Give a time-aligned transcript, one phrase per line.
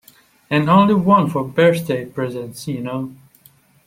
[0.49, 3.13] And only one for birthday presents, you know.